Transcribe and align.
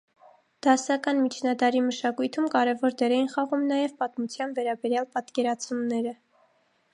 Դասական 0.67 1.19
միջնադարի 1.25 1.83
մշակույթում 1.89 2.47
կարևոր 2.55 2.97
դեր 3.03 3.15
էին 3.19 3.29
խաղում 3.35 3.67
նաև 3.73 3.95
պատմության 4.01 4.57
վերաբերյալ 4.61 5.07
պատկերացումները։ 5.19 6.17